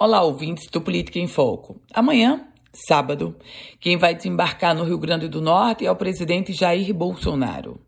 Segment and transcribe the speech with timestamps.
[0.00, 1.82] Olá, ouvintes do Política em Foco.
[1.92, 3.34] Amanhã, sábado,
[3.80, 7.80] quem vai desembarcar no Rio Grande do Norte é o presidente Jair Bolsonaro.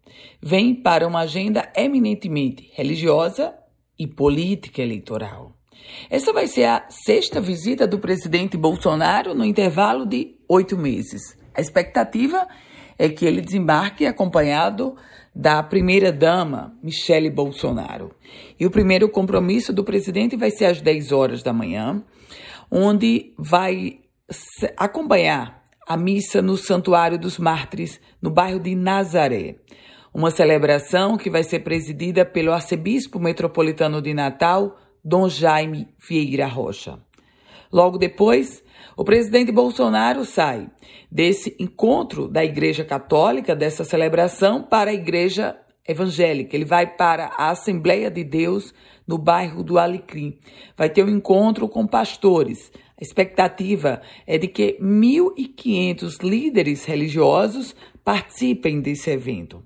[0.43, 3.55] Vem para uma agenda eminentemente religiosa
[3.97, 5.53] e política eleitoral.
[6.11, 11.39] Essa vai ser a sexta visita do presidente Bolsonaro no intervalo de oito meses.
[11.55, 12.47] A expectativa
[12.99, 14.95] é que ele desembarque acompanhado
[15.35, 18.15] da primeira-dama, Michele Bolsonaro.
[18.59, 22.03] E o primeiro compromisso do presidente vai ser às 10 horas da manhã,
[22.71, 24.01] onde vai
[24.77, 29.57] acompanhar a missa no Santuário dos Mártires, no bairro de Nazaré.
[30.13, 36.99] Uma celebração que vai ser presidida pelo arcebispo metropolitano de Natal, Dom Jaime Vieira Rocha.
[37.73, 38.63] Logo depois,
[38.97, 40.69] o presidente Bolsonaro sai
[41.11, 46.57] desse encontro da Igreja Católica, dessa celebração, para a Igreja Evangélica.
[46.57, 48.75] Ele vai para a Assembleia de Deus
[49.07, 50.39] no bairro do Alecrim.
[50.77, 52.73] Vai ter um encontro com pastores.
[53.01, 59.63] A expectativa é de que 1.500 líderes religiosos participem desse evento.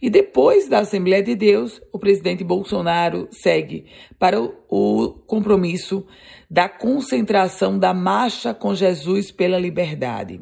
[0.00, 3.86] E depois da Assembleia de Deus, o presidente Bolsonaro segue
[4.18, 6.06] para o, compromisso
[6.50, 10.40] da concentração da Marcha com Jesus pela Liberdade.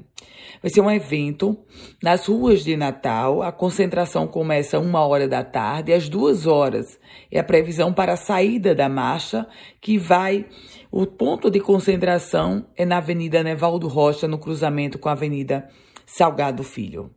[0.61, 1.59] Vai ser um evento
[2.03, 3.43] nas ruas de Natal.
[3.43, 6.99] A concentração começa uma hora da tarde, às duas horas
[7.31, 9.47] é a previsão para a saída da marcha,
[9.81, 10.47] que vai.
[10.91, 15.69] O ponto de concentração é na Avenida Nevaldo Rocha, no cruzamento com a Avenida
[16.07, 17.11] Salgado Filho.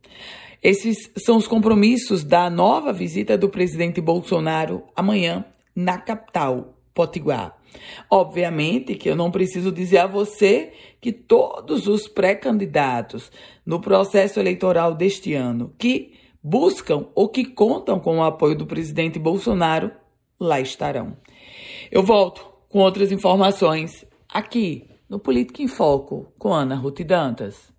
[0.62, 7.56] Esses são os compromissos da nova visita do presidente Bolsonaro amanhã na capital, Potiguar.
[8.10, 13.30] Obviamente que eu não preciso dizer a você que todos os pré-candidatos
[13.64, 19.18] no processo eleitoral deste ano que buscam ou que contam com o apoio do presidente
[19.18, 19.90] Bolsonaro
[20.40, 21.16] lá estarão.
[21.90, 27.75] Eu volto com outras informações aqui no Política em Foco com Ana Ruth Dantas.